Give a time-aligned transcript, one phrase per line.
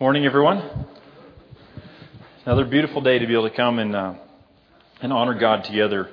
[0.00, 0.88] Morning, everyone.
[2.44, 4.14] Another beautiful day to be able to come and uh,
[5.00, 6.10] and honor God together.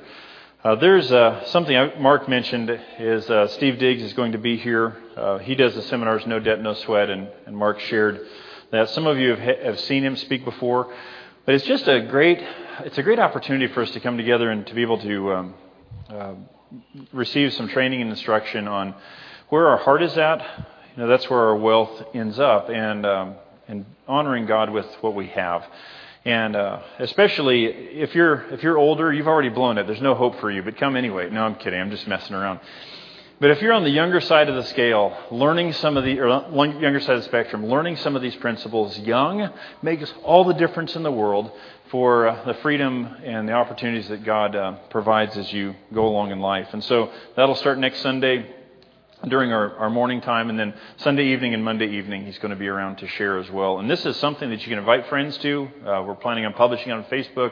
[0.63, 4.96] Uh, there's uh, something Mark mentioned is uh, Steve Diggs is going to be here.
[5.17, 8.22] Uh, he does the seminars No Debt, No Sweat, and, and Mark shared
[8.70, 10.94] that some of you have, have seen him speak before,
[11.48, 12.40] but it's just a great
[12.82, 15.54] it's a great opportunity for us to come together and to be able to um,
[16.08, 16.34] uh,
[17.13, 18.94] receive some training and instruction on
[19.50, 20.68] where our heart is at.
[20.95, 23.36] You know, that's where our wealth ends up, and um,
[23.72, 25.66] and honoring God with what we have.
[26.24, 29.88] And uh, especially if you're if you're older, you've already blown it.
[29.88, 30.62] There's no hope for you.
[30.62, 31.30] But come anyway.
[31.32, 31.80] No, I'm kidding.
[31.80, 32.60] I'm just messing around.
[33.40, 36.28] But if you're on the younger side of the scale, learning some of the or
[36.80, 39.50] younger side of the spectrum, learning some of these principles young
[39.82, 41.50] makes all the difference in the world
[41.90, 46.32] for uh, the freedom and the opportunities that God uh, provides as you go along
[46.32, 46.68] in life.
[46.72, 48.46] And so that'll start next Sunday
[49.28, 52.56] during our, our morning time, and then Sunday evening and Monday evening, he's going to
[52.56, 53.80] be around to share as well.
[53.80, 55.70] And this is something that you can invite friends to.
[55.86, 57.52] Uh, we're planning on publishing on Facebook,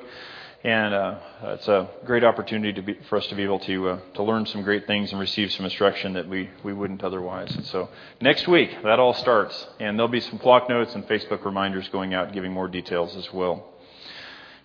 [0.64, 4.24] and uh, it's a great opportunity be, for us to be able to uh, to
[4.24, 7.56] learn some great things and receive some instruction that we, we wouldn't otherwise.
[7.56, 7.90] And so
[8.20, 12.34] next week, that all starts, and there'll be some Flocknotes and Facebook reminders going out
[12.34, 13.66] giving more details as well.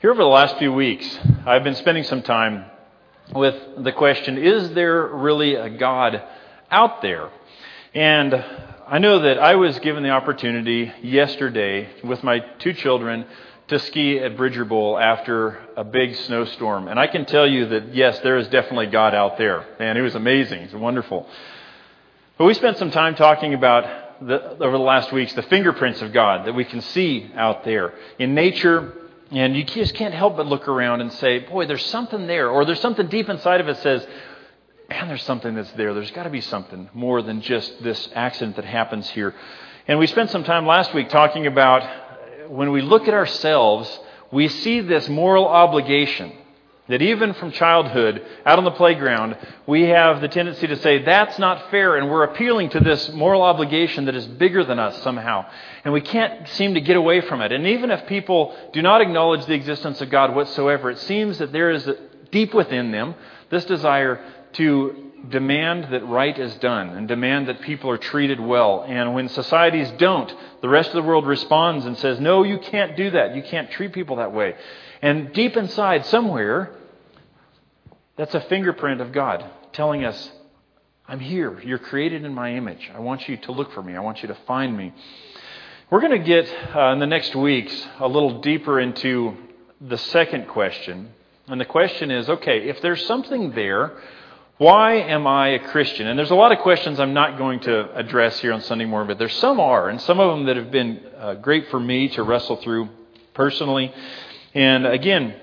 [0.01, 2.65] Here over the last few weeks, I've been spending some time
[3.35, 6.23] with the question Is there really a God?
[6.75, 7.31] Out there.
[7.95, 13.27] And I know that I was given the opportunity yesterday with my two children
[13.69, 16.89] to ski at Bridger Bowl after a big snowstorm.
[16.89, 19.65] And I can tell you that, yes, there is definitely God out there.
[19.79, 20.63] And it was amazing.
[20.63, 21.29] It was wonderful.
[22.37, 23.85] But we spent some time talking about,
[24.21, 27.95] the, over the last weeks, the fingerprints of God that we can see out there
[28.19, 28.93] in nature.
[29.31, 32.51] And you just can't help but look around and say, boy, there's something there.
[32.51, 34.05] Or there's something deep inside of us says,
[34.95, 35.93] man, there's something that's there.
[35.93, 39.35] There's got to be something more than just this accident that happens here.
[39.89, 41.83] And we spent some time last week talking about
[42.49, 43.99] when we look at ourselves,
[44.31, 46.33] we see this moral obligation
[46.87, 51.39] that even from childhood, out on the playground, we have the tendency to say, that's
[51.41, 55.45] not fair, and we're appealing to this moral obligation that is bigger than us somehow.
[55.83, 57.51] And we can't seem to get away from it.
[57.51, 61.53] And even if people do not acknowledge the existence of God whatsoever, it seems that
[61.53, 61.89] there is
[62.31, 63.15] deep within them
[63.51, 64.21] this desire
[64.55, 68.85] to demand that right is done and demand that people are treated well.
[68.87, 72.97] And when societies don't, the rest of the world responds and says, No, you can't
[72.97, 73.35] do that.
[73.35, 74.55] You can't treat people that way.
[75.03, 76.75] And deep inside, somewhere,
[78.17, 80.31] that's a fingerprint of God telling us,
[81.07, 81.61] I'm here.
[81.61, 82.91] You're created in my image.
[82.95, 83.95] I want you to look for me.
[83.95, 84.95] I want you to find me.
[85.91, 89.37] We're going to get uh, in the next weeks a little deeper into
[89.81, 91.11] the second question.
[91.47, 93.93] And the question is okay, if there's something there
[94.59, 96.07] why am I a Christian?
[96.07, 99.09] And there's a lot of questions I'm not going to address here on Sunday morning,
[99.09, 102.09] but there's some are, and some of them that have been uh, great for me
[102.11, 102.89] to wrestle through
[103.33, 103.93] personally.
[104.55, 105.35] And again,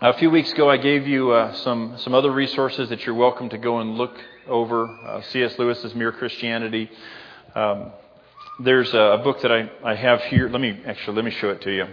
[0.00, 3.50] a few weeks ago, I gave you uh, some some other resources that you're welcome
[3.50, 4.18] to go and look
[4.48, 4.88] over.
[4.88, 5.56] Uh, C.S.
[5.56, 6.90] Lewis's Mere Christianity.
[7.54, 7.92] Um,
[8.58, 10.48] there's a, book that I, I have here.
[10.48, 11.86] Let me actually let me show it to you.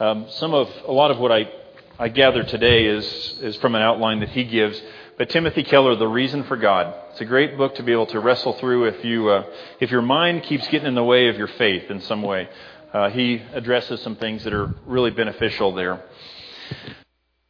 [0.00, 1.48] Um, some of a lot of what I
[1.96, 3.04] I gather today is
[3.40, 4.82] is from an outline that he gives.
[5.16, 6.92] But Timothy Keller, The Reason for God.
[7.12, 9.44] It's a great book to be able to wrestle through if, you, uh,
[9.78, 12.48] if your mind keeps getting in the way of your faith in some way.
[12.92, 16.02] Uh, he addresses some things that are really beneficial there.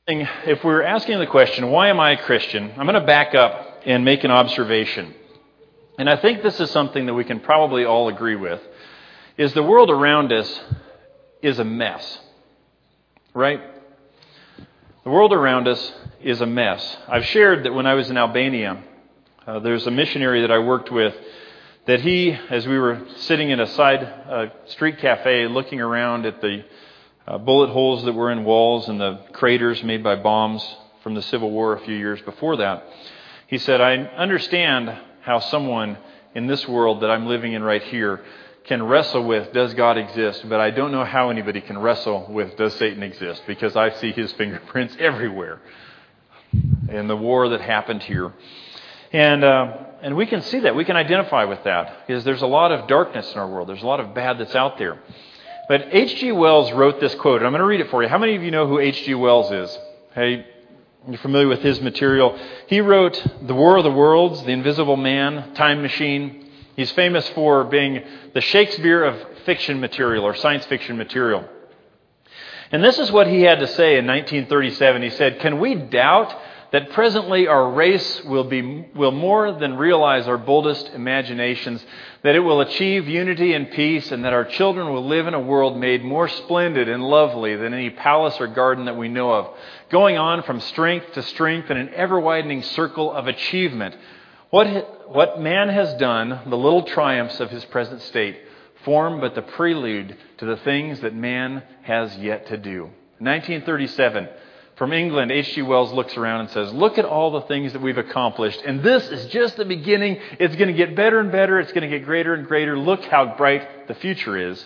[0.07, 2.71] If we're asking the question, why am I a Christian?
[2.77, 5.15] I'm going to back up and make an observation.
[5.99, 8.61] And I think this is something that we can probably all agree with
[9.39, 10.61] is the world around us
[11.41, 12.19] is a mess.
[13.33, 13.63] Right?
[15.05, 15.93] The world around us
[16.25, 16.97] is a mess.
[17.07, 18.83] I've shared that when I was in Albania,
[19.47, 21.15] uh, there's a missionary that I worked with
[21.87, 26.41] that he, as we were sitting in a side uh, street cafe looking around at
[26.41, 26.65] the
[27.27, 30.67] uh, bullet holes that were in walls and the craters made by bombs
[31.03, 32.85] from the Civil War a few years before that,
[33.47, 35.99] he said, I understand how someone
[36.35, 38.23] in this world that I'm living in right here
[38.65, 42.57] can wrestle with does God exist, but I don't know how anybody can wrestle with
[42.57, 43.43] does Satan exist?
[43.47, 45.61] Because I see his fingerprints everywhere
[46.89, 48.33] in the war that happened here.
[49.13, 50.75] And, uh, and we can see that.
[50.75, 53.69] We can identify with that because there's a lot of darkness in our world.
[53.69, 54.99] There's a lot of bad that's out there.
[55.69, 56.33] But H.G.
[56.33, 58.09] Wells wrote this quote, and I'm going to read it for you.
[58.09, 59.15] How many of you know who H.G.
[59.15, 59.79] Wells is?
[60.15, 60.47] Hey,
[61.09, 62.39] you're familiar with his material.
[62.67, 66.51] He wrote The War of the Worlds, The Invisible Man, Time Machine.
[66.77, 68.03] He's famous for being
[68.35, 71.49] the Shakespeare of fiction material or science fiction material.
[72.73, 75.03] And this is what he had to say in 1937.
[75.03, 76.37] He said, Can we doubt
[76.75, 81.87] that presently our race will, be, will more than realize our boldest imaginations,
[82.25, 85.41] that it will achieve unity and peace, and that our children will live in a
[85.41, 89.57] world made more splendid and lovely than any palace or garden that we know of,
[89.89, 93.97] going on from strength to strength in an ever widening circle of achievement.
[94.51, 98.37] What, what man has done, the little triumphs of his present state,
[98.85, 102.91] form but the prelude to the things that man has yet to do.
[103.21, 104.29] 1937,
[104.77, 105.63] from England, H.G.
[105.63, 108.61] Wells looks around and says, Look at all the things that we've accomplished.
[108.67, 110.21] And this is just the beginning.
[110.41, 111.61] It's going to get better and better.
[111.61, 112.77] It's going to get greater and greater.
[112.77, 114.65] Look how bright the future is.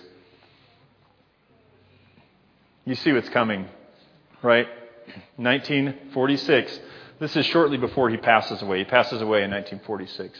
[2.87, 3.69] You see what's coming,
[4.43, 4.66] right?
[5.37, 6.81] 1946.
[7.20, 8.78] This is shortly before he passes away.
[8.78, 10.38] He passes away in 1946.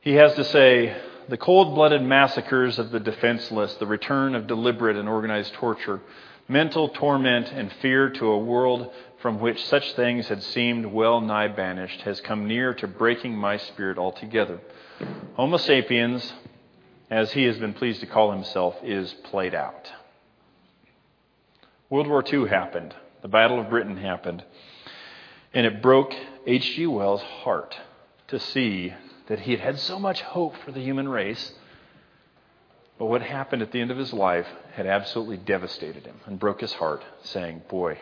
[0.00, 0.96] He has to say,
[1.28, 6.00] the cold blooded massacres of the defenseless, the return of deliberate and organized torture,
[6.48, 11.48] mental torment and fear to a world from which such things had seemed well nigh
[11.48, 14.60] banished, has come near to breaking my spirit altogether.
[15.34, 16.32] Homo sapiens,
[17.10, 19.90] as he has been pleased to call himself, is played out.
[21.90, 22.94] World War II happened.
[23.22, 24.44] The Battle of Britain happened.
[25.52, 26.14] And it broke
[26.46, 26.86] H.G.
[26.86, 27.76] Wells' heart
[28.28, 28.92] to see
[29.28, 31.52] that he had had so much hope for the human race.
[32.98, 36.60] But what happened at the end of his life had absolutely devastated him and broke
[36.60, 37.98] his heart, saying, Boy,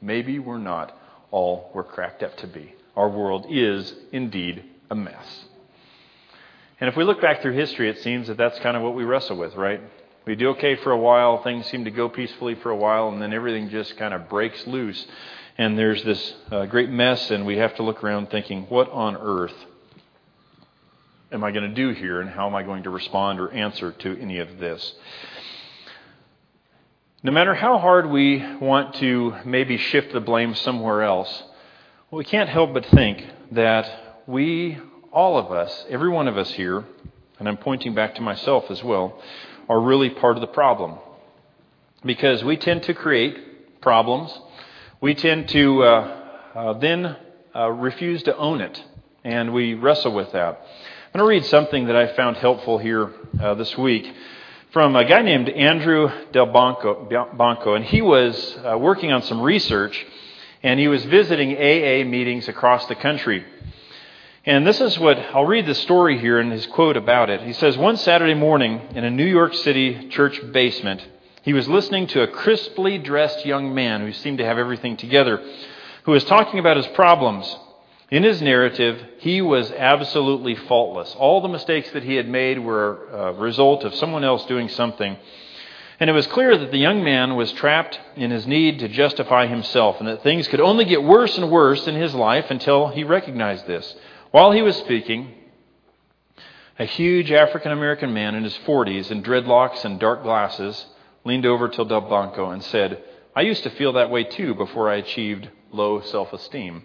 [0.00, 0.96] maybe we're not
[1.32, 2.72] all we're cracked up to be.
[2.96, 5.44] Our world is indeed a mess.
[6.78, 9.02] And if we look back through history, it seems that that's kind of what we
[9.02, 9.80] wrestle with, right?
[10.24, 13.20] We do okay for a while, things seem to go peacefully for a while, and
[13.20, 15.04] then everything just kind of breaks loose.
[15.58, 19.16] And there's this uh, great mess, and we have to look around thinking, what on
[19.16, 19.54] earth
[21.32, 23.90] am I going to do here and how am I going to respond or answer
[23.90, 24.94] to any of this?
[27.24, 31.44] No matter how hard we want to maybe shift the blame somewhere else,
[32.10, 34.76] we can't help but think that we,
[35.10, 36.84] all of us, every one of us here,
[37.38, 39.22] and I'm pointing back to myself as well,
[39.70, 40.98] are really part of the problem.
[42.04, 44.38] Because we tend to create problems.
[45.00, 46.20] We tend to uh,
[46.54, 47.16] uh, then
[47.56, 48.84] uh, refuse to own it,
[49.24, 50.60] and we wrestle with that.
[51.14, 53.10] I'm going to read something that I found helpful here
[53.40, 54.14] uh, this week
[54.74, 60.04] from a guy named Andrew Delbanco, and he was uh, working on some research,
[60.64, 63.44] and he was visiting AA meetings across the country.
[64.44, 67.42] And this is what I'll read the story here and his quote about it.
[67.42, 71.06] He says, One Saturday morning in a New York City church basement,
[71.42, 75.40] he was listening to a crisply dressed young man who seemed to have everything together,
[76.02, 77.46] who was talking about his problems.
[78.10, 81.14] In his narrative, he was absolutely faultless.
[81.18, 85.16] All the mistakes that he had made were a result of someone else doing something.
[86.00, 89.46] And it was clear that the young man was trapped in his need to justify
[89.46, 93.04] himself and that things could only get worse and worse in his life until he
[93.04, 93.94] recognized this.
[94.32, 95.32] While he was speaking,
[96.78, 100.86] a huge African American man in his 40s in dreadlocks and dark glasses
[101.24, 103.02] leaned over to Delbanco and said,
[103.34, 106.84] I used to feel that way too before I achieved low self esteem.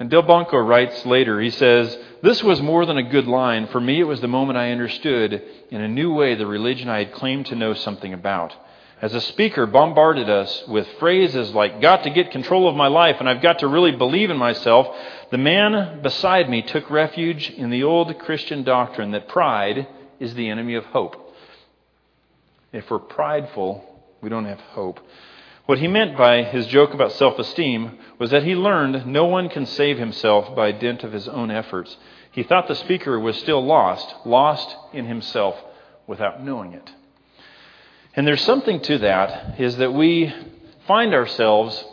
[0.00, 3.66] And Delbanco writes later, he says, This was more than a good line.
[3.66, 7.04] For me, it was the moment I understood in a new way the religion I
[7.04, 8.54] had claimed to know something about.
[9.02, 13.16] As a speaker bombarded us with phrases like, got to get control of my life
[13.20, 14.94] and I've got to really believe in myself,
[15.30, 19.86] the man beside me took refuge in the old Christian doctrine that pride
[20.18, 21.34] is the enemy of hope.
[22.72, 23.84] If we're prideful,
[24.22, 25.00] we don't have hope.
[25.70, 29.48] What he meant by his joke about self esteem was that he learned no one
[29.48, 31.96] can save himself by dint of his own efforts.
[32.32, 35.54] He thought the speaker was still lost, lost in himself
[36.08, 36.90] without knowing it.
[38.16, 40.34] And there's something to that, is that we
[40.88, 41.84] find ourselves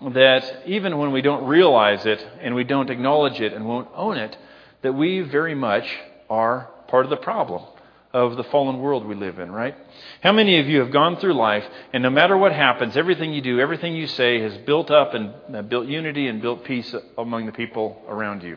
[0.00, 4.16] that even when we don't realize it and we don't acknowledge it and won't own
[4.16, 4.36] it,
[4.82, 5.86] that we very much
[6.28, 7.62] are part of the problem
[8.12, 9.76] of the fallen world we live in, right?
[10.20, 13.40] How many of you have gone through life and no matter what happens, everything you
[13.40, 17.46] do, everything you say has built up and uh, built unity and built peace among
[17.46, 18.56] the people around you?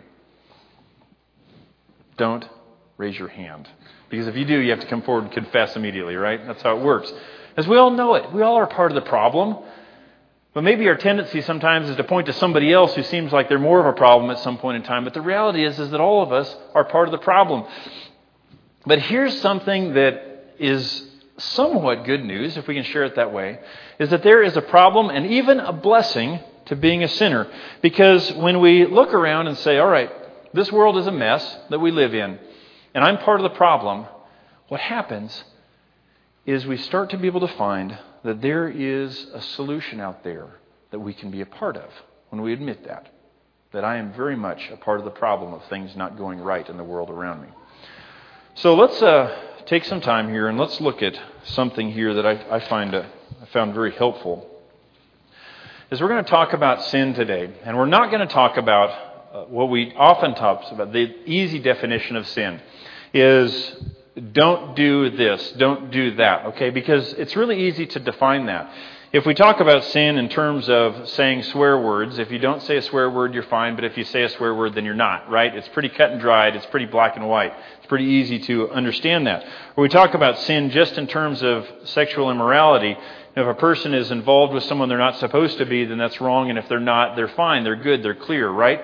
[2.18, 2.46] Don't
[2.98, 3.68] raise your hand.
[4.10, 6.46] Because if you do, you have to come forward and confess immediately, right?
[6.46, 7.12] That's how it works.
[7.56, 9.58] As we all know it, we all are part of the problem.
[10.54, 13.58] But maybe our tendency sometimes is to point to somebody else who seems like they're
[13.58, 15.04] more of a problem at some point in time.
[15.04, 17.66] But the reality is, is that all of us are part of the problem.
[18.86, 21.06] But here's something that is
[21.38, 23.60] somewhat good news, if we can share it that way,
[24.00, 27.50] is that there is a problem and even a blessing to being a sinner.
[27.82, 30.12] Because when we look around and say, all right,
[30.54, 32.40] this world is a mess that we live in,
[32.94, 34.06] and I'm part of the problem,
[34.68, 35.44] what happens
[36.46, 40.48] is we start to be able to find that there is a solution out there
[40.92, 41.90] that we can be a part of
[42.30, 43.10] when we admit that.
[43.72, 46.68] That I am very much a part of the problem of things not going right
[46.68, 47.48] in the world around me.
[48.56, 52.58] So let's uh, take some time here and let's look at something here that I,
[52.58, 53.04] I find uh,
[53.42, 54.48] I found very helpful.
[55.90, 58.90] Is we're going to talk about sin today, and we're not going to talk about
[59.34, 60.94] uh, what we often talk about.
[60.94, 62.62] The easy definition of sin
[63.12, 63.76] is
[64.34, 66.46] don't do this, don't do that.
[66.50, 68.72] Okay, because it's really easy to define that.
[69.14, 72.78] If we talk about sin in terms of saying swear words, if you don't say
[72.78, 75.30] a swear word, you're fine, but if you say a swear word, then you're not,
[75.30, 75.54] right?
[75.54, 77.54] It's pretty cut and dried, it's pretty black and white.
[77.78, 79.46] It's pretty easy to understand that.
[79.76, 82.98] When we talk about sin just in terms of sexual immorality.
[83.36, 86.50] If a person is involved with someone they're not supposed to be, then that's wrong,
[86.50, 88.84] and if they're not, they're fine, they're good, they're clear, right?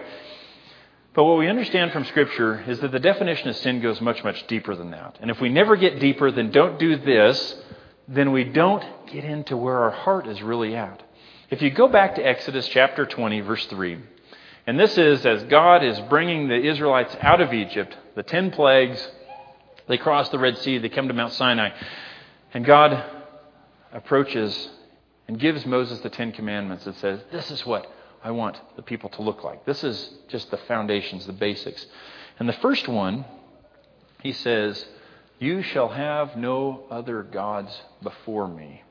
[1.16, 4.46] But what we understand from Scripture is that the definition of sin goes much, much
[4.46, 5.18] deeper than that.
[5.22, 7.56] And if we never get deeper then don't do this,
[8.10, 11.04] then we don't get into where our heart is really at.
[11.52, 14.00] If you go back to Exodus chapter 20, verse 3,
[14.66, 19.08] and this is as God is bringing the Israelites out of Egypt, the ten plagues,
[19.88, 21.70] they cross the Red Sea, they come to Mount Sinai,
[22.54, 23.04] and God
[23.94, 24.70] approaches
[25.28, 27.92] and gives Moses the Ten Commandments and says, This is what
[28.24, 29.66] I want the people to look like.
[29.66, 31.86] This is just the foundations, the basics.
[32.40, 33.26] And the first one,
[34.22, 34.84] he says,
[35.40, 38.84] you shall have no other gods before me.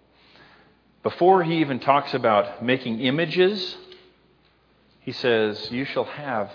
[1.02, 3.76] Before he even talks about making images,
[5.00, 6.50] he says, You shall have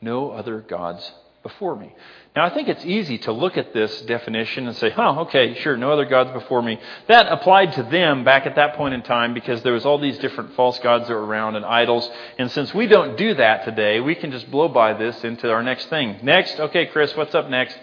[0.00, 1.10] no other gods
[1.42, 1.94] before me.
[2.34, 5.76] Now, I think it's easy to look at this definition and say, oh, okay, sure,
[5.76, 6.78] no other gods before me.
[7.08, 10.18] That applied to them back at that point in time because there was all these
[10.18, 12.10] different false gods that were around and idols.
[12.36, 15.62] And since we don't do that today, we can just blow by this into our
[15.62, 16.18] next thing.
[16.22, 17.78] Next, okay, Chris, what's up next?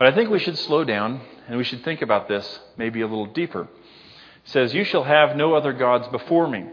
[0.00, 3.06] But I think we should slow down and we should think about this maybe a
[3.06, 3.64] little deeper.
[3.64, 3.68] It
[4.44, 6.64] says, You shall have no other gods before me.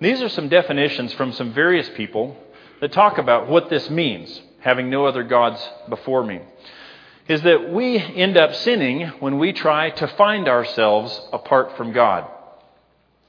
[0.00, 2.36] these are some definitions from some various people
[2.80, 6.40] that talk about what this means, having no other gods before me.
[7.28, 12.28] Is that we end up sinning when we try to find ourselves apart from God.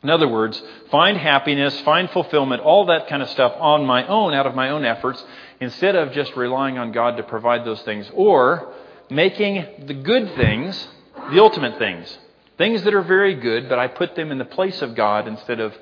[0.02, 4.34] In other words, find happiness, find fulfillment, all that kind of stuff on my own,
[4.34, 5.24] out of my own efforts,
[5.60, 8.10] instead of just relying on God to provide those things.
[8.16, 8.74] Or
[9.10, 10.88] making the good things
[11.32, 12.18] the ultimate things.
[12.58, 15.60] Things that are very good, but I put them in the place of God instead
[15.60, 15.74] of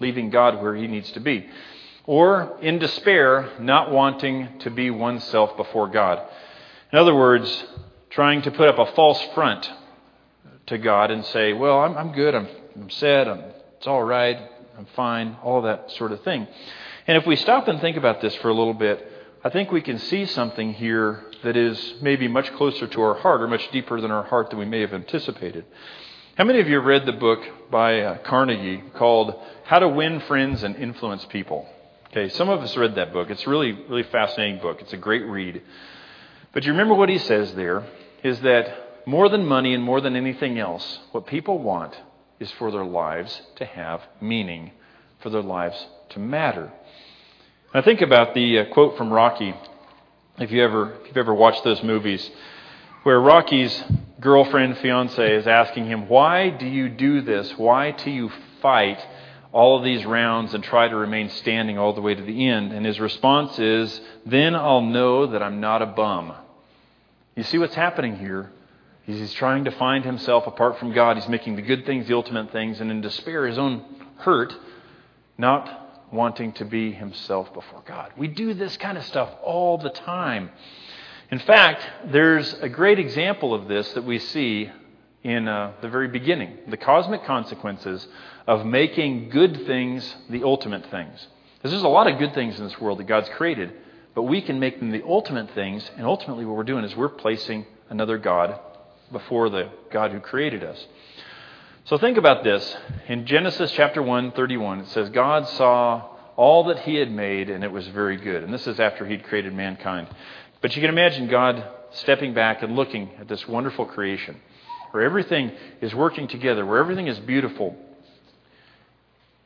[0.00, 1.48] leaving God where He needs to be.
[2.04, 6.20] Or in despair, not wanting to be oneself before God.
[6.92, 7.64] In other words,
[8.10, 9.70] trying to put up a false front
[10.66, 13.40] to God and say, well, I'm, I'm good, I'm, I'm set, I'm,
[13.78, 14.38] it's all right,
[14.76, 16.46] I'm fine, all that sort of thing.
[17.06, 19.06] And if we stop and think about this for a little bit,
[19.44, 23.42] I think we can see something here that is maybe much closer to our heart
[23.42, 25.64] or much deeper than our heart than we may have anticipated.
[26.36, 29.34] How many of you read the book by uh, Carnegie called
[29.64, 31.68] How to Win Friends and Influence People?
[32.06, 33.30] Okay, some of us read that book.
[33.30, 34.80] It's a really, really fascinating book.
[34.80, 35.60] It's a great read.
[36.52, 37.84] But you remember what he says there
[38.22, 41.96] is that more than money and more than anything else, what people want
[42.38, 44.70] is for their lives to have meaning,
[45.18, 46.70] for their lives to matter.
[47.74, 49.54] I think about the uh, quote from Rocky
[50.38, 52.30] if you ever if you've ever watched those movies
[53.02, 53.82] where Rocky's
[54.20, 57.56] girlfriend fiance is asking him, "Why do you do this?
[57.56, 59.00] Why do you fight
[59.52, 62.72] all of these rounds and try to remain standing all the way to the end?"
[62.72, 66.34] And his response is, "Then I'll know that I'm not a bum."
[67.36, 68.52] You see what's happening here?
[69.06, 71.16] He's trying to find himself apart from God.
[71.16, 73.82] He's making the good things the ultimate things, and in despair, his own
[74.18, 74.54] hurt,
[75.38, 75.81] not
[76.12, 78.12] wanting to be himself before God.
[78.16, 80.50] We do this kind of stuff all the time.
[81.30, 84.70] In fact, there's a great example of this that we see
[85.24, 88.06] in uh, the very beginning the cosmic consequences
[88.46, 91.26] of making good things the ultimate things.
[91.56, 93.72] Because there's a lot of good things in this world that God's created,
[94.14, 97.08] but we can make them the ultimate things, and ultimately what we're doing is we're
[97.08, 98.58] placing another God
[99.12, 100.86] before the God who created us.
[101.84, 102.76] So think about this.
[103.08, 107.64] In Genesis chapter 1, 31, it says, God saw all that he had made, and
[107.64, 108.44] it was very good.
[108.44, 110.06] And this is after he'd created mankind.
[110.60, 114.40] But you can imagine God stepping back and looking at this wonderful creation
[114.92, 117.76] where everything is working together, where everything is beautiful,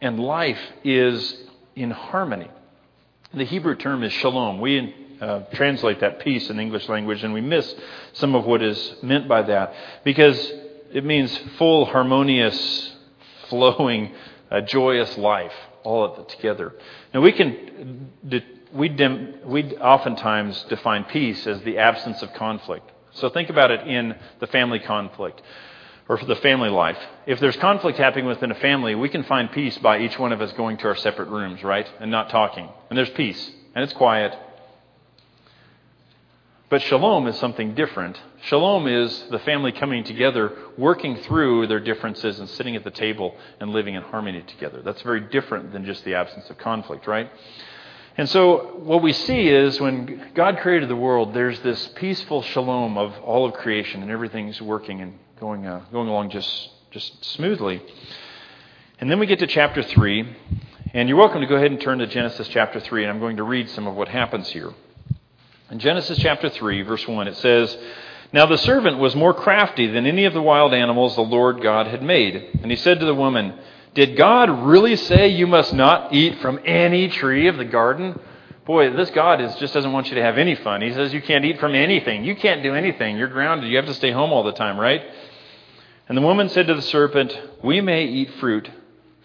[0.03, 1.37] and life is
[1.75, 2.51] in harmony.
[3.33, 4.61] The Hebrew term is shalom.
[4.61, 7.75] We uh, translate that peace in English language, and we miss
[8.13, 9.75] some of what is meant by that
[10.05, 10.53] because
[10.97, 12.97] it means full, harmonious,
[13.51, 14.15] flowing,
[14.51, 15.53] uh, joyous life,
[15.85, 16.73] all of it together.
[17.13, 18.11] Now, we can,
[18.73, 22.91] we, dim, we oftentimes define peace as the absence of conflict.
[23.13, 25.43] So think about it in the family conflict.
[26.09, 26.99] or for the family life.
[27.27, 30.41] If there's conflict happening within a family, we can find peace by each one of
[30.41, 31.89] us going to our separate rooms, right?
[32.01, 32.69] And not talking.
[32.89, 33.51] And there's peace.
[33.75, 34.33] And it's quiet.
[36.69, 38.21] But shalom is something different.
[38.43, 43.37] Shalom is the family coming together, working through their differences and sitting at the table
[43.61, 44.83] and living in harmony together.
[44.83, 47.31] That's very different than just the absence of conflict, right?
[48.19, 52.99] And so what we see is when God created the world, there's this peaceful shalom
[52.99, 57.81] of all of creation and everything's working and going, uh, going along just, just smoothly.
[58.99, 60.37] And then we get to chapter 3,
[60.95, 63.37] and you're welcome to go ahead and turn to Genesis chapter 3, and I'm going
[63.37, 64.73] to read some of what happens here.
[65.69, 67.77] In Genesis chapter 3, verse 1, it says,
[68.33, 71.89] Now the servant was more crafty than any of the wild animals the Lord God
[71.89, 72.37] had made.
[72.63, 73.59] And he said to the woman,
[73.93, 78.17] Did God really say you must not eat from any tree of the garden?
[78.65, 80.83] Boy, this God is, just doesn't want you to have any fun.
[80.83, 82.25] He says you can't eat from anything.
[82.25, 83.17] You can't do anything.
[83.17, 83.69] You're grounded.
[83.69, 85.03] You have to stay home all the time, right?
[86.09, 88.71] And the woman said to the serpent, We may eat fruit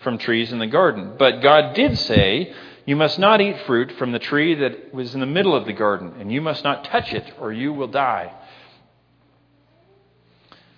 [0.02, 1.14] from trees in the garden.
[1.20, 2.52] But God did say,
[2.86, 5.74] You must not eat fruit from the tree that was in the middle of the
[5.74, 8.34] garden, and you must not touch it, or you will die.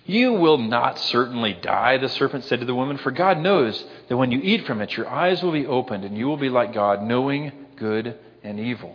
[0.06, 4.18] You will not certainly die, the serpent said to the woman, for God knows that
[4.18, 6.74] when you eat from it, your eyes will be opened, and you will be like
[6.74, 8.94] God, knowing good and evil.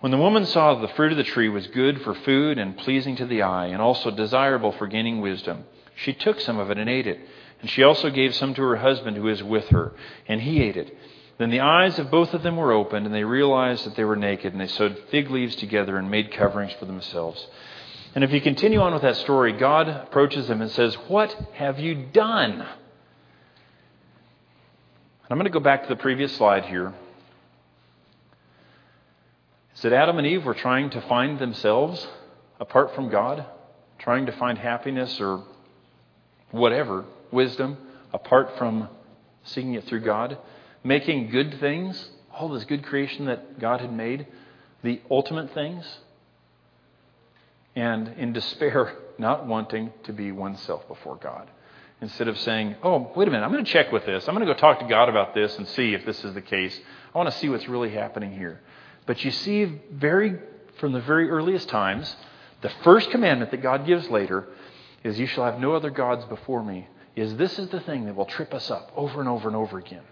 [0.00, 2.76] When the woman saw that the fruit of the tree was good for food and
[2.76, 5.64] pleasing to the eye, and also desirable for gaining wisdom,
[5.96, 7.20] she took some of it and ate it.
[7.62, 9.94] And she also gave some to her husband who was with her,
[10.28, 10.94] and he ate it.
[11.38, 14.16] Then the eyes of both of them were opened, and they realized that they were
[14.16, 17.46] naked, and they sewed fig leaves together and made coverings for themselves.
[18.14, 21.80] And if you continue on with that story, God approaches them and says, What have
[21.80, 22.52] you done?
[25.24, 26.94] And I'm going to go back to the previous slide here.
[29.74, 32.06] Is that Adam and Eve were trying to find themselves
[32.60, 33.44] apart from God,
[33.98, 35.42] trying to find happiness or
[36.52, 37.76] whatever, wisdom,
[38.12, 38.88] apart from
[39.42, 40.38] seeking it through God,
[40.84, 44.26] making good things, all this good creation that God had made,
[44.82, 45.84] the ultimate things,
[47.74, 51.50] and in despair, not wanting to be oneself before God.
[52.00, 54.28] Instead of saying, oh, wait a minute, I'm going to check with this.
[54.28, 56.42] I'm going to go talk to God about this and see if this is the
[56.42, 56.78] case.
[57.14, 58.60] I want to see what's really happening here.
[59.06, 60.38] But you see, very
[60.78, 62.14] from the very earliest times,
[62.60, 64.48] the first commandment that God gives later
[65.02, 66.88] is, You shall have no other gods before me.
[67.14, 69.78] Is this is the thing that will trip us up over and over and over
[69.78, 70.02] again.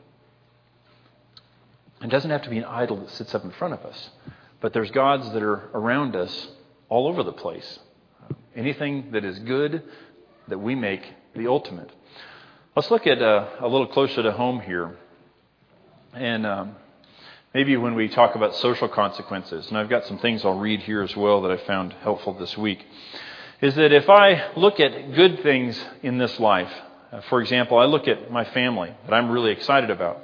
[2.03, 4.11] It doesn't have to be an idol that sits up in front of us,
[4.61, 6.49] but there's gods that are around us
[6.89, 7.79] all over the place.
[8.57, 9.83] Anything that is good
[10.49, 11.03] that we make
[11.35, 11.91] the ultimate.
[12.75, 14.97] Let's look at uh, a little closer to home here.
[16.13, 16.77] And um,
[17.55, 21.03] maybe when we talk about social consequences, and I've got some things I'll read here
[21.03, 22.85] as well that I found helpful this week,
[23.61, 26.73] is that if I look at good things in this life,
[27.13, 30.19] uh, for example, I look at my family that I'm really excited about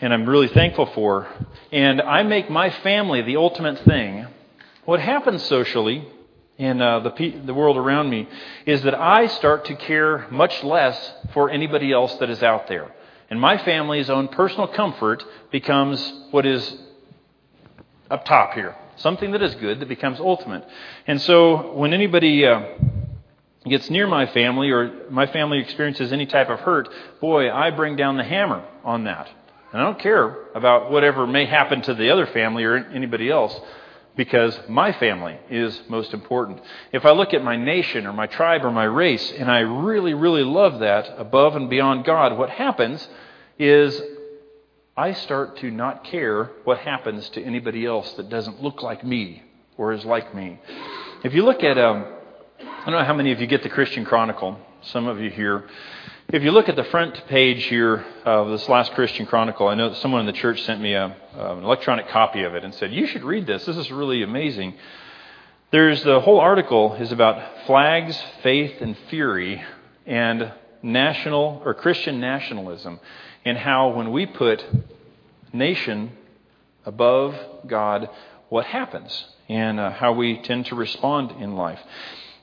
[0.00, 1.26] and I'm really thankful for,
[1.72, 4.26] and I make my family the ultimate thing,
[4.84, 6.06] what happens socially
[6.56, 8.28] in uh, the, the world around me
[8.66, 12.92] is that I start to care much less for anybody else that is out there.
[13.30, 16.76] And my family's own personal comfort becomes what is
[18.10, 18.74] up top here.
[18.96, 20.64] Something that is good that becomes ultimate.
[21.06, 22.62] And so when anybody uh,
[23.68, 26.88] gets near my family or my family experiences any type of hurt,
[27.20, 29.28] boy, I bring down the hammer on that.
[29.72, 33.58] And I don't care about whatever may happen to the other family or anybody else
[34.16, 36.60] because my family is most important.
[36.92, 40.14] If I look at my nation or my tribe or my race and I really,
[40.14, 43.06] really love that above and beyond God, what happens
[43.58, 44.00] is
[44.96, 49.44] I start to not care what happens to anybody else that doesn't look like me
[49.76, 50.58] or is like me.
[51.22, 52.04] If you look at, um,
[52.60, 55.68] I don't know how many of you get the Christian Chronicle, some of you here.
[56.30, 59.88] If you look at the front page here of this last Christian Chronicle, I know
[59.88, 62.92] that someone in the church sent me a, an electronic copy of it and said,
[62.92, 63.64] You should read this.
[63.64, 64.74] This is really amazing.
[65.70, 69.64] There's the whole article is about flags, faith, and fury,
[70.04, 73.00] and national or Christian nationalism,
[73.46, 74.62] and how when we put
[75.54, 76.12] nation
[76.84, 77.36] above
[77.66, 78.10] God,
[78.50, 81.80] what happens, and uh, how we tend to respond in life.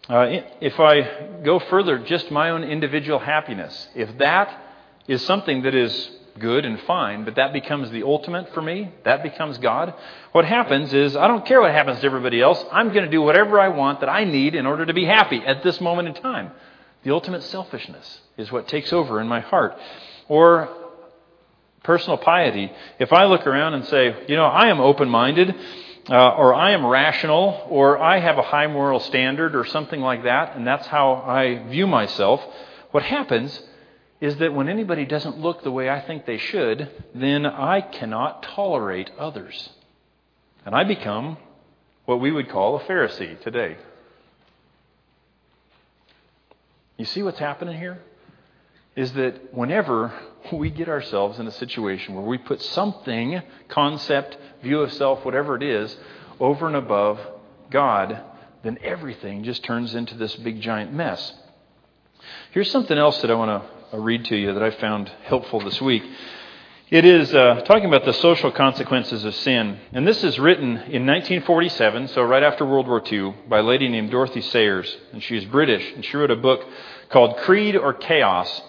[0.07, 4.61] Uh, if I go further, just my own individual happiness, if that
[5.07, 9.23] is something that is good and fine, but that becomes the ultimate for me, that
[9.23, 9.93] becomes God,
[10.31, 12.63] what happens is I don't care what happens to everybody else.
[12.71, 15.39] I'm going to do whatever I want that I need in order to be happy
[15.39, 16.51] at this moment in time.
[17.03, 19.75] The ultimate selfishness is what takes over in my heart.
[20.27, 20.69] Or
[21.83, 22.71] personal piety.
[22.99, 25.55] If I look around and say, you know, I am open minded
[26.09, 30.23] uh, or I am rational, or I have a high moral standard, or something like
[30.23, 32.41] that, and that's how I view myself,
[32.91, 33.61] what happens
[34.21, 38.43] is that when anybody doesn't look the way I think they should, then I cannot
[38.43, 39.69] tolerate others.
[40.65, 41.37] And I become
[42.05, 43.77] what we would call a Pharisee today.
[46.97, 47.99] You see what's happening here?
[48.95, 50.13] Is that whenever
[50.51, 55.55] we get ourselves in a situation where we put something, concept, view of self, whatever
[55.55, 55.95] it is,
[56.39, 57.19] over and above
[57.69, 58.21] God,
[58.63, 61.33] then everything just turns into this big giant mess.
[62.51, 65.81] Here's something else that I want to read to you that I found helpful this
[65.81, 66.03] week.
[66.89, 69.79] It is uh, talking about the social consequences of sin.
[69.91, 73.89] And this is written in 1947, so right after World War II, by a lady
[73.89, 74.95] named Dorothy Sayers.
[75.11, 76.63] And she is British, and she wrote a book
[77.09, 78.61] called Creed or Chaos.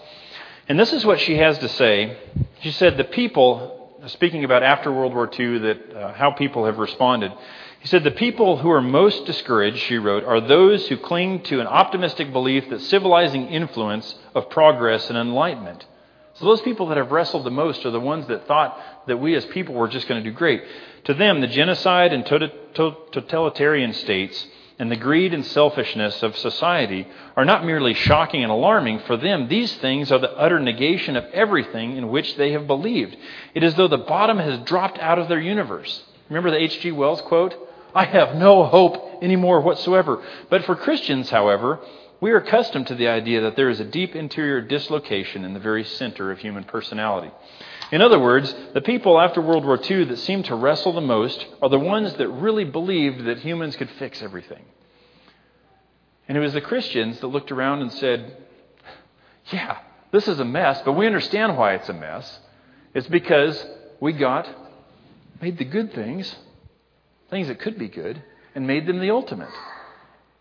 [0.68, 2.18] And this is what she has to say.
[2.60, 6.78] She said, The people, speaking about after World War II, that uh, how people have
[6.78, 7.32] responded.
[7.80, 11.60] He said, The people who are most discouraged, she wrote, are those who cling to
[11.60, 15.86] an optimistic belief that civilizing influence of progress and enlightenment
[16.38, 19.34] so those people that have wrestled the most are the ones that thought that we
[19.34, 20.62] as people were just going to do great.
[21.04, 24.46] To them, the genocide and totalitarian states
[24.78, 28.98] and the greed and selfishness of society are not merely shocking and alarming.
[29.00, 33.16] For them, these things are the utter negation of everything in which they have believed.
[33.54, 36.02] It is as though the bottom has dropped out of their universe.
[36.28, 36.92] Remember the H.G.
[36.92, 37.54] Wells quote?
[37.94, 40.22] I have no hope anymore whatsoever.
[40.50, 41.80] But for Christians, however,
[42.20, 45.60] we are accustomed to the idea that there is a deep interior dislocation in the
[45.60, 47.30] very center of human personality.
[47.92, 51.46] In other words, the people after World War II that seem to wrestle the most
[51.62, 54.64] are the ones that really believed that humans could fix everything.
[56.26, 58.36] And it was the Christians that looked around and said,
[59.52, 59.78] Yeah,
[60.10, 62.40] this is a mess, but we understand why it's a mess.
[62.94, 63.64] It's because
[64.00, 64.48] we got,
[65.40, 66.34] made the good things,
[67.30, 68.22] things that could be good,
[68.54, 69.50] and made them the ultimate.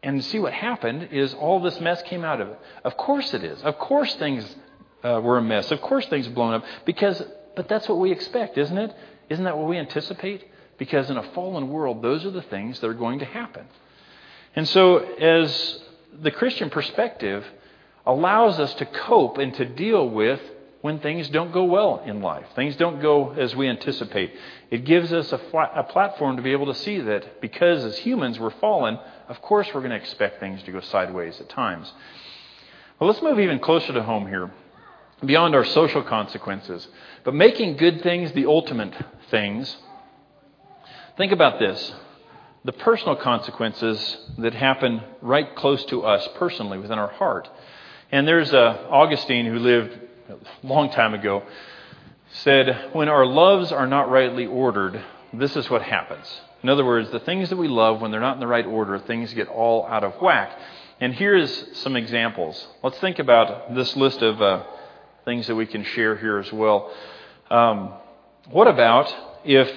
[0.05, 2.59] And see what happened is all this mess came out of it.
[2.83, 3.59] Of course it is.
[3.63, 4.55] Of course things
[5.03, 5.71] uh, were a mess.
[5.71, 6.63] Of course things blown up.
[6.85, 7.23] Because,
[7.55, 8.95] but that's what we expect, isn't it?
[9.29, 10.45] Isn't that what we anticipate?
[10.77, 13.65] Because in a fallen world, those are the things that are going to happen.
[14.55, 15.79] And so, as
[16.21, 17.43] the Christian perspective
[18.05, 20.39] allows us to cope and to deal with
[20.81, 24.33] when things don't go well in life, things don't go as we anticipate.
[24.69, 25.39] It gives us a,
[25.75, 29.67] a platform to be able to see that because as humans we're fallen, of course
[29.73, 31.91] we're going to expect things to go sideways at times.
[32.99, 34.51] Well, let's move even closer to home here,
[35.23, 36.88] beyond our social consequences,
[37.23, 38.93] but making good things the ultimate
[39.29, 39.75] things.
[41.17, 41.93] Think about this
[42.65, 47.47] the personal consequences that happen right close to us personally within our heart.
[48.11, 51.43] And there's uh, Augustine who lived a long time ago,
[52.31, 54.99] said, When our loves are not rightly ordered,
[55.31, 56.25] this is what happens.
[56.65, 58.97] In other words, the things that we love, when they're not in the right order,
[58.97, 60.58] things get all out of whack.
[60.99, 62.67] And here's some examples.
[62.82, 64.63] Let's think about this list of uh,
[65.25, 66.91] things that we can share here as well.
[67.51, 67.93] Um,
[68.49, 69.71] what about if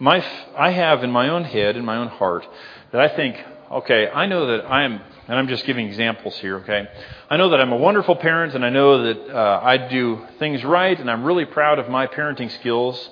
[0.00, 0.16] my,
[0.58, 2.44] I have in my own head, in my own heart,
[2.90, 3.36] that I think,
[3.70, 6.88] okay, I know that I am and I'm just giving examples here, okay?
[7.30, 10.64] I know that I'm a wonderful parent, and I know that uh, I do things
[10.64, 13.10] right, and I'm really proud of my parenting skills.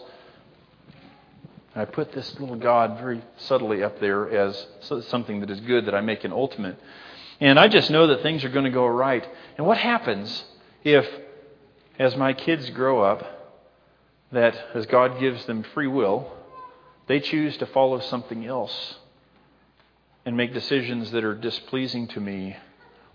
[1.77, 4.67] I put this little God very subtly up there as
[5.09, 6.79] something that is good that I make an ultimate.
[7.41, 9.27] And I just know that things are going to go right.
[9.59, 10.45] And what happens
[10.85, 11.07] if,
[11.99, 13.25] as my kids grow up,
[14.31, 16.33] that as God gives them free will,
[17.09, 18.97] they choose to follow something else?
[20.25, 22.57] and make decisions that are displeasing to me,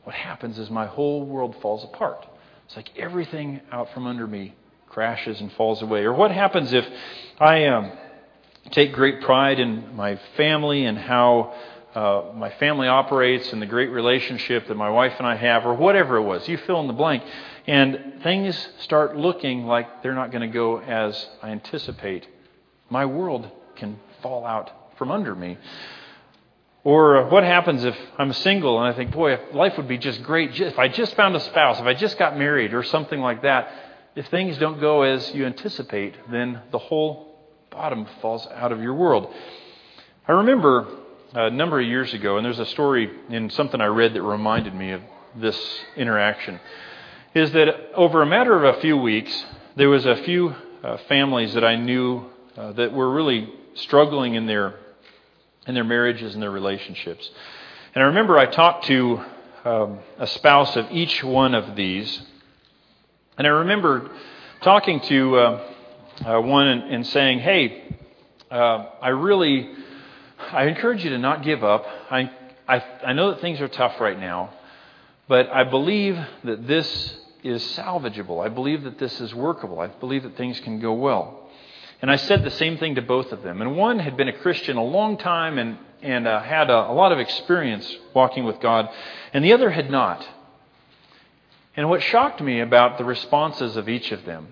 [0.03, 2.25] what happens is my whole world falls apart.
[2.65, 4.55] It's like everything out from under me
[4.87, 6.01] crashes and falls away.
[6.01, 6.85] Or what happens if
[7.39, 7.91] I um,
[8.71, 11.53] take great pride in my family and how
[11.95, 15.73] uh, my family operates and the great relationship that my wife and I have, or
[15.73, 16.47] whatever it was.
[16.47, 17.23] You fill in the blank.
[17.67, 22.27] And things start looking like they're not going to go as I anticipate.
[22.89, 25.57] My world can fall out from under me.
[26.83, 30.23] Or uh, what happens if I'm single and I think, boy, life would be just
[30.23, 33.41] great if I just found a spouse, if I just got married or something like
[33.41, 33.71] that.
[34.15, 37.28] If things don't go as you anticipate, then the whole
[37.71, 39.33] bottom falls out of your world.
[40.27, 40.87] I remember
[41.33, 44.73] a number of years ago, and there's a story in something I read that reminded
[44.73, 45.01] me of
[45.35, 45.57] this
[45.95, 46.59] interaction,
[47.35, 51.53] is that over a matter of a few weeks, there was a few uh, families
[51.53, 52.25] that I knew
[52.57, 54.75] uh, that were really struggling in their
[55.67, 57.29] in their marriages and their relationships.
[57.93, 59.23] And I remember I talked to
[59.65, 62.21] um, a spouse of each one of these,
[63.37, 64.09] and I remember
[64.61, 65.73] talking to uh,
[66.25, 67.83] uh, one and, and, saying, "Hey,
[68.51, 69.69] uh, I really
[70.51, 71.85] I encourage you to not give up.
[72.09, 72.31] I,
[72.67, 74.51] I, I know that things are tough right now,
[75.27, 78.43] but I believe that this is salvageable.
[78.43, 79.79] I believe that this is workable.
[79.79, 81.49] I believe that things can go well.
[82.01, 83.61] And I said the same thing to both of them.
[83.61, 86.93] And one had been a Christian a long time and, and uh, had a, a
[86.93, 88.89] lot of experience walking with God,
[89.33, 90.25] and the other had not.
[91.75, 94.47] And what shocked me about the responses of each of them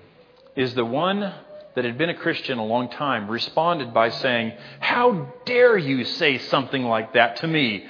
[0.56, 1.34] is the one
[1.78, 6.40] that had been a Christian a long time responded by saying, How dare you say
[6.40, 7.86] something like that to me?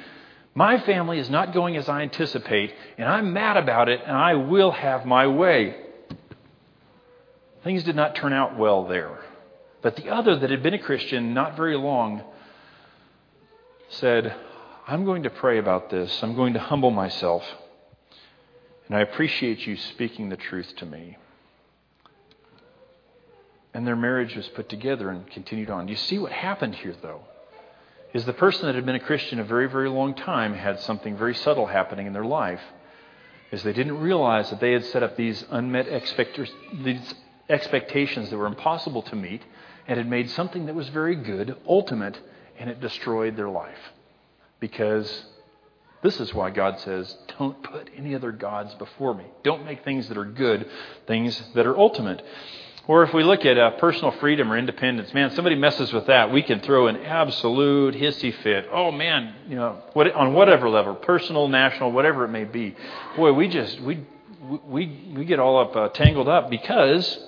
[0.53, 4.33] My family is not going as I anticipate, and I'm mad about it, and I
[4.33, 5.77] will have my way.
[7.63, 9.19] Things did not turn out well there.
[9.81, 12.23] But the other, that had been a Christian not very long,
[13.87, 14.35] said,
[14.85, 16.21] I'm going to pray about this.
[16.21, 17.45] I'm going to humble myself.
[18.87, 21.15] And I appreciate you speaking the truth to me.
[23.77, 25.87] And their marriage was put together and continued on.
[25.87, 27.21] You see what happened here, though?
[28.11, 31.15] Is the person that had been a Christian a very, very long time had something
[31.15, 32.59] very subtle happening in their life.
[33.51, 35.85] Is they didn't realize that they had set up these unmet
[36.83, 37.13] these
[37.49, 39.43] expectations that were impossible to meet
[39.87, 42.19] and had made something that was very good ultimate,
[42.57, 43.93] and it destroyed their life.
[44.59, 45.25] Because
[46.01, 49.25] this is why God says, don't put any other gods before me.
[49.43, 50.67] Don't make things that are good,
[51.05, 52.23] things that are ultimate.
[52.87, 56.31] Or if we look at uh, personal freedom or independence, man, somebody messes with that,
[56.31, 58.67] we can throw an absolute hissy fit.
[58.71, 62.75] Oh man, you know, what, on whatever level, personal, national, whatever it may be.
[63.17, 64.05] Boy, we just we
[64.65, 67.19] we we get all up uh, tangled up because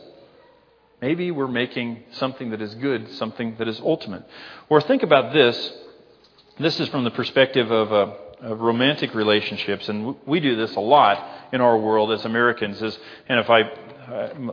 [1.02, 4.24] maybe we're making something that is good something that is ultimate.
[4.70, 5.74] Or think about this.
[6.58, 7.92] This is from the perspective of.
[7.92, 12.82] Uh, of romantic relationships, and we do this a lot in our world as Americans.
[12.82, 13.64] Is and if I,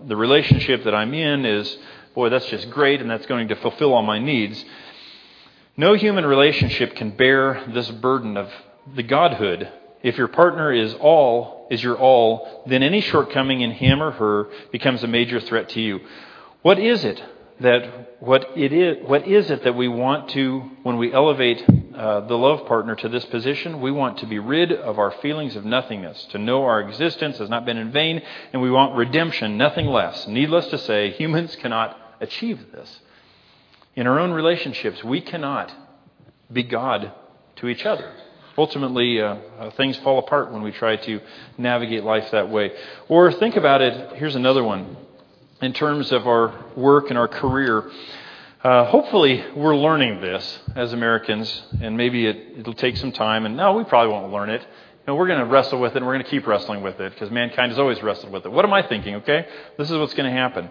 [0.07, 1.77] the relationship that I'm in is,
[2.15, 4.65] boy, that's just great, and that's going to fulfill all my needs.
[5.77, 8.51] No human relationship can bear this burden of
[8.95, 9.71] the godhood.
[10.03, 14.49] If your partner is all, is your all, then any shortcoming in him or her
[14.71, 16.01] becomes a major threat to you.
[16.63, 17.23] What is it
[17.61, 21.65] that what it is what is it that we want to when we elevate
[21.95, 25.57] uh, the love partner to this position we want to be rid of our feelings
[25.57, 28.21] of nothingness to know our existence has not been in vain
[28.53, 30.27] and we want redemption nothing less.
[30.27, 33.01] Needless to say humans cannot achieve this.
[33.95, 35.73] In our own relationships we cannot
[36.53, 37.13] be god
[37.57, 38.13] to each other.
[38.59, 41.21] Ultimately uh, uh, things fall apart when we try to
[41.57, 42.73] navigate life that way.
[43.09, 44.97] Or think about it here's another one
[45.61, 47.91] in terms of our work and our career.
[48.63, 53.47] Uh, hopefully, we're learning this as Americans, and maybe it, will take some time.
[53.47, 54.61] And no, we probably won't learn it.
[54.61, 57.01] You know, we're going to wrestle with it, and we're going to keep wrestling with
[57.01, 58.51] it because mankind has always wrestled with it.
[58.51, 59.17] What am I thinking?
[59.17, 59.47] Okay,
[59.79, 60.71] this is what's going to happen.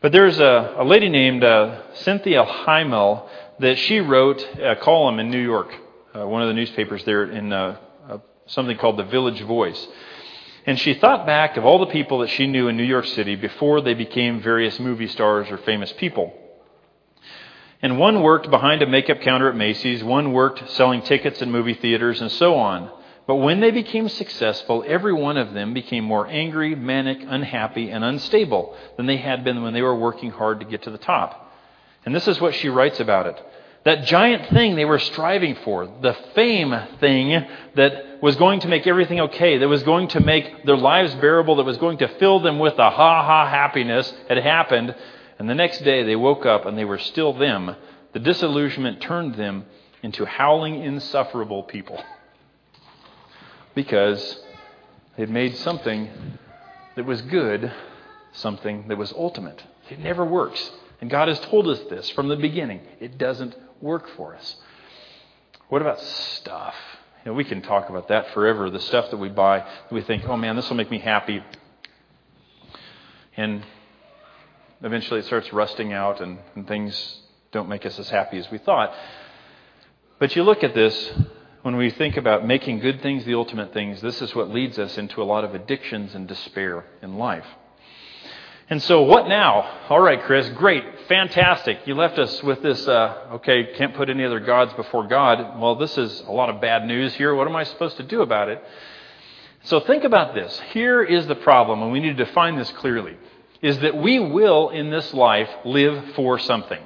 [0.00, 3.28] But there's a, a lady named uh, Cynthia Heimel
[3.60, 5.74] that she wrote a column in New York,
[6.14, 7.78] uh, one of the newspapers there in uh,
[8.08, 9.86] uh, something called the Village Voice.
[10.66, 13.36] And she thought back of all the people that she knew in New York City
[13.36, 16.34] before they became various movie stars or famous people.
[17.80, 21.74] And one worked behind a makeup counter at Macy's, one worked selling tickets in movie
[21.74, 22.90] theaters, and so on.
[23.28, 28.04] But when they became successful, every one of them became more angry, manic, unhappy, and
[28.04, 31.52] unstable than they had been when they were working hard to get to the top.
[32.04, 33.44] And this is what she writes about it.
[33.86, 37.46] That giant thing they were striving for, the fame thing
[37.76, 41.54] that was going to make everything okay, that was going to make their lives bearable,
[41.54, 44.92] that was going to fill them with a ha ha happiness, had happened.
[45.38, 47.76] And the next day they woke up and they were still them.
[48.12, 49.66] The disillusionment turned them
[50.02, 52.02] into howling, insufferable people.
[53.76, 54.40] Because
[55.16, 56.10] they'd made something
[56.96, 57.72] that was good
[58.32, 59.62] something that was ultimate.
[59.88, 60.72] It never works.
[61.00, 62.80] And God has told us this from the beginning.
[63.00, 64.56] It doesn't work for us.
[65.68, 66.74] What about stuff?
[67.24, 68.70] You know, we can talk about that forever.
[68.70, 71.42] The stuff that we buy, we think, oh man, this will make me happy.
[73.36, 73.64] And
[74.82, 77.20] eventually it starts rusting out and, and things
[77.52, 78.94] don't make us as happy as we thought.
[80.18, 81.12] But you look at this,
[81.62, 84.96] when we think about making good things the ultimate things, this is what leads us
[84.96, 87.46] into a lot of addictions and despair in life.
[88.68, 89.86] And so, what now?
[89.88, 91.80] All right, Chris, great, fantastic.
[91.86, 95.60] You left us with this, uh, okay, can't put any other gods before God.
[95.60, 97.32] Well, this is a lot of bad news here.
[97.32, 98.60] What am I supposed to do about it?
[99.64, 100.60] So, think about this.
[100.72, 103.16] Here is the problem, and we need to define this clearly
[103.62, 106.80] is that we will, in this life, live for something.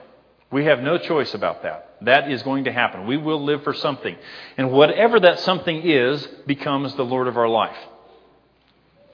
[0.50, 1.96] We have no choice about that.
[2.02, 3.06] That is going to happen.
[3.06, 4.16] We will live for something.
[4.56, 7.76] And whatever that something is becomes the Lord of our life.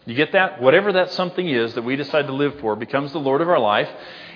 [0.06, 0.62] You get that?
[0.62, 3.58] Whatever that something is that we decide to live for becomes the Lord of our
[3.58, 3.88] life.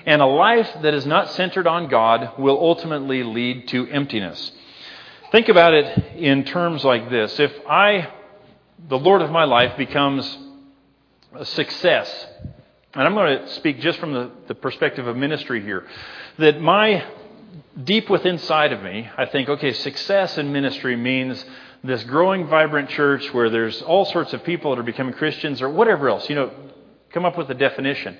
[0.05, 4.51] And a life that is not centered on God will ultimately lead to emptiness.
[5.31, 7.39] Think about it in terms like this.
[7.39, 8.11] If I,
[8.89, 10.37] the Lord of my life, becomes
[11.33, 12.27] a success,
[12.93, 15.87] and I'm going to speak just from the, the perspective of ministry here,
[16.37, 17.05] that my
[17.81, 21.45] deep within inside of me, I think, okay, success in ministry means
[21.83, 25.69] this growing, vibrant church where there's all sorts of people that are becoming Christians or
[25.69, 26.29] whatever else.
[26.29, 26.51] You know,
[27.11, 28.17] come up with a definition.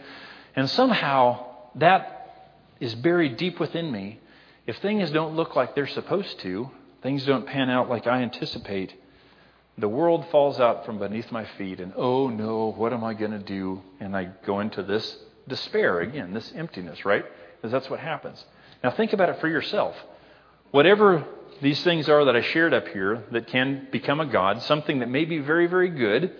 [0.56, 1.45] And somehow
[1.76, 4.19] that is buried deep within me.
[4.67, 6.69] If things don't look like they're supposed to,
[7.02, 8.93] things don't pan out like I anticipate,
[9.78, 13.32] the world falls out from beneath my feet, and oh no, what am I going
[13.32, 13.82] to do?
[14.00, 17.26] And I go into this despair again, this emptiness, right?
[17.56, 18.43] Because that's what happens.
[18.84, 19.95] Now think about it for yourself.
[20.71, 21.26] Whatever
[21.62, 25.10] these things are that I shared up here that can become a God, something that
[25.10, 26.34] may be very, very good,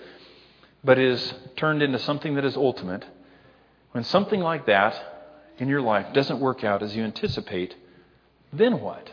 [0.84, 3.06] but is turned into something that is ultimate,
[3.92, 4.96] when something like that
[5.58, 7.76] in your life doesn't work out as you anticipate,
[8.52, 9.12] then what?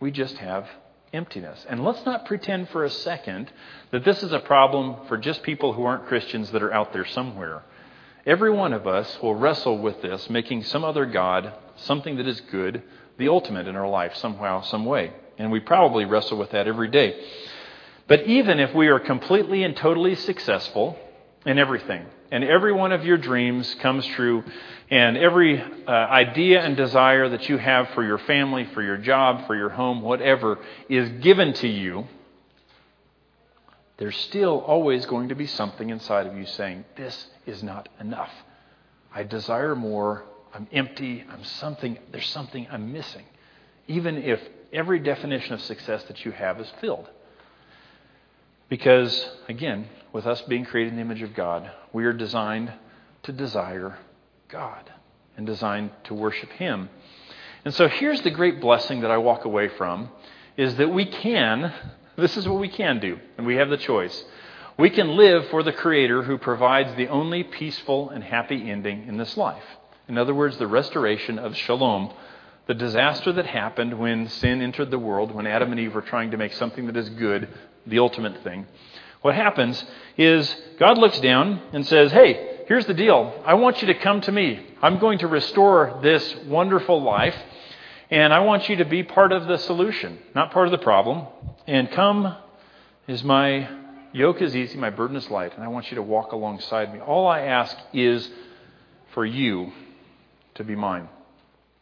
[0.00, 0.68] We just have
[1.12, 1.64] emptiness.
[1.68, 3.50] And let's not pretend for a second
[3.90, 7.06] that this is a problem for just people who aren't Christians that are out there
[7.06, 7.62] somewhere.
[8.26, 12.40] Every one of us will wrestle with this, making some other God something that is
[12.42, 12.82] good
[13.18, 15.12] the ultimate in our life somehow, some way.
[15.36, 17.20] And we probably wrestle with that every day.
[18.06, 20.98] But even if we are completely and totally successful
[21.44, 24.44] in everything, and every one of your dreams comes true,
[24.90, 29.46] and every uh, idea and desire that you have for your family, for your job,
[29.46, 32.06] for your home, whatever, is given to you,
[33.98, 38.30] there's still always going to be something inside of you saying, This is not enough.
[39.12, 40.24] I desire more.
[40.58, 41.24] I'm empty.
[41.30, 43.24] I'm something, there's something I'm missing.
[43.86, 44.40] Even if
[44.72, 47.08] every definition of success that you have is filled.
[48.68, 52.72] Because, again, with us being created in the image of God, we are designed
[53.22, 53.98] to desire
[54.48, 54.90] God
[55.36, 56.90] and designed to worship Him.
[57.64, 60.10] And so here's the great blessing that I walk away from
[60.56, 61.72] is that we can,
[62.16, 64.24] this is what we can do, and we have the choice.
[64.76, 69.18] We can live for the Creator who provides the only peaceful and happy ending in
[69.18, 69.62] this life.
[70.08, 72.12] In other words, the restoration of shalom,
[72.66, 76.30] the disaster that happened when sin entered the world, when Adam and Eve were trying
[76.30, 77.48] to make something that is good
[77.86, 78.66] the ultimate thing.
[79.20, 79.84] What happens
[80.16, 83.42] is God looks down and says, Hey, here's the deal.
[83.44, 84.64] I want you to come to me.
[84.80, 87.36] I'm going to restore this wonderful life,
[88.10, 91.26] and I want you to be part of the solution, not part of the problem.
[91.66, 92.34] And come
[93.06, 93.68] is my
[94.12, 97.00] yoke is easy, my burden is light, and I want you to walk alongside me.
[97.00, 98.30] All I ask is
[99.12, 99.72] for you
[100.58, 101.08] to be mine.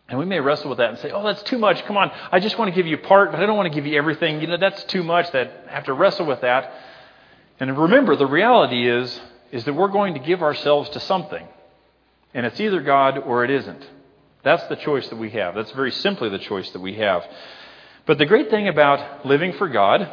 [0.08, 1.84] And we may wrestle with that and say, oh, that's too much.
[1.84, 2.12] Come on.
[2.30, 4.40] I just want to give you part, but I don't want to give you everything.
[4.40, 5.32] You know, that's too much.
[5.32, 6.72] That I have to wrestle with that.
[7.58, 11.44] And remember, the reality is, is that we're going to give ourselves to something.
[12.34, 13.84] And it's either God or it isn't.
[14.44, 15.56] That's the choice that we have.
[15.56, 17.24] That's very simply the choice that we have.
[18.04, 20.08] But the great thing about living for God,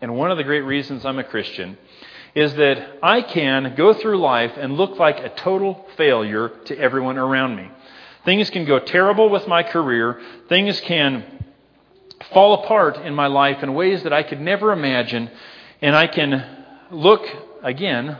[0.00, 1.76] and one of the great reasons I'm a Christian,
[2.34, 7.16] is that I can go through life and look like a total failure to everyone
[7.16, 7.70] around me.
[8.24, 10.20] Things can go terrible with my career.
[10.48, 11.44] Things can
[12.32, 15.30] fall apart in my life in ways that I could never imagine.
[15.80, 16.44] And I can
[16.90, 17.24] look,
[17.62, 18.16] again,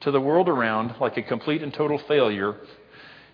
[0.00, 2.56] to the world around like a complete and total failure.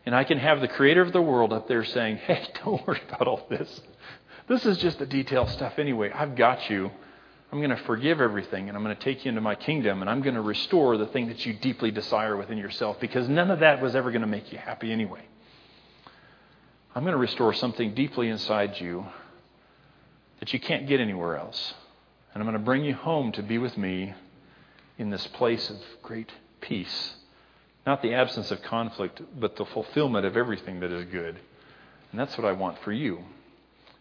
[0.05, 3.01] And I can have the creator of the world up there saying, hey, don't worry
[3.09, 3.81] about all this.
[4.49, 6.11] This is just the detail stuff anyway.
[6.11, 6.91] I've got you.
[7.51, 10.11] I'm going to forgive everything and I'm going to take you into my kingdom and
[10.11, 13.61] I'm going to restore the thing that you deeply desire within yourself because none of
[13.61, 15.23] that was ever going to make you happy anyway.
[16.95, 19.07] I'm going to restore something deeply inside you
[20.41, 21.75] that you can't get anywhere else.
[22.35, 24.15] And I'm going to bring you home to be with me
[24.99, 26.31] in this place of great
[26.61, 27.15] peace.
[27.87, 31.39] Not the absence of conflict, but the fulfillment of everything that is good.
[32.11, 33.25] And that's what I want for you.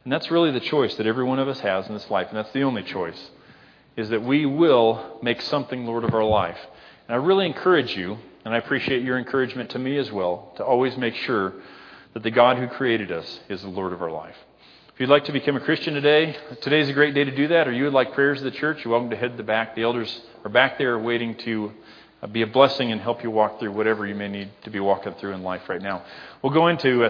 [0.03, 2.27] And that's really the choice that every one of us has in this life.
[2.29, 3.29] And that's the only choice,
[3.97, 6.59] is that we will make something Lord of our life.
[7.07, 10.63] And I really encourage you, and I appreciate your encouragement to me as well, to
[10.63, 11.53] always make sure
[12.13, 14.35] that the God who created us is the Lord of our life.
[14.93, 17.67] If you'd like to become a Christian today, today's a great day to do that,
[17.67, 19.75] or you would like prayers of the church, you're welcome to head to the back.
[19.75, 21.71] The elders are back there waiting to
[22.21, 24.79] uh, be a blessing and help you walk through whatever you may need to be
[24.79, 26.03] walking through in life right now.
[26.41, 27.03] We'll go into